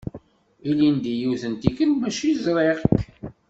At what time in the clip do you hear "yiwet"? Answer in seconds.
1.19-1.43